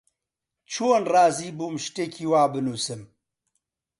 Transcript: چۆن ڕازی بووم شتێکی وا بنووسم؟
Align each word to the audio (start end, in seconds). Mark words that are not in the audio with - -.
چۆن 0.71 1.01
ڕازی 1.13 1.49
بووم 1.57 1.75
شتێکی 1.85 2.25
وا 2.31 2.43
بنووسم؟ 2.51 3.01